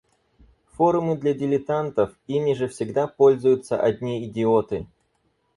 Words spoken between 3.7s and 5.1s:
одни идиоты!